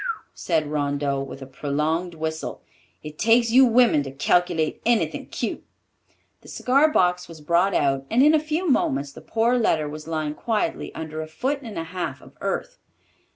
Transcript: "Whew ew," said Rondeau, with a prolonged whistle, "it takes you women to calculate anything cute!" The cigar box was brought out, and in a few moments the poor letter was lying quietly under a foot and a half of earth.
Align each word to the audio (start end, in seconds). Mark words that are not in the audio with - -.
"Whew 0.01 0.21
ew," 0.31 0.31
said 0.33 0.71
Rondeau, 0.71 1.21
with 1.21 1.43
a 1.43 1.45
prolonged 1.45 2.15
whistle, 2.15 2.63
"it 3.03 3.19
takes 3.19 3.51
you 3.51 3.65
women 3.65 4.01
to 4.01 4.11
calculate 4.11 4.81
anything 4.83 5.27
cute!" 5.27 5.63
The 6.41 6.47
cigar 6.47 6.91
box 6.91 7.27
was 7.27 7.39
brought 7.39 7.75
out, 7.75 8.07
and 8.09 8.23
in 8.23 8.33
a 8.33 8.39
few 8.39 8.67
moments 8.67 9.11
the 9.11 9.21
poor 9.21 9.59
letter 9.59 9.87
was 9.87 10.07
lying 10.07 10.33
quietly 10.33 10.91
under 10.95 11.21
a 11.21 11.27
foot 11.27 11.61
and 11.61 11.77
a 11.77 11.83
half 11.83 12.19
of 12.19 12.35
earth. 12.41 12.79